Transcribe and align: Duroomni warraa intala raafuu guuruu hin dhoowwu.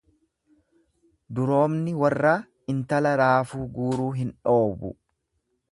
Duroomni 1.39 1.93
warraa 2.05 2.33
intala 2.75 3.13
raafuu 3.25 3.65
guuruu 3.79 4.11
hin 4.21 4.35
dhoowwu. 4.49 4.95